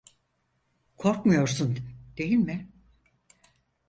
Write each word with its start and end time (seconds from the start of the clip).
Korkmuyorsun, 0.97 1.77
değil 2.17 2.35
mi? 2.37 2.69